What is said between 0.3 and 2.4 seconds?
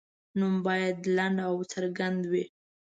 نوم باید لنډ او څرګند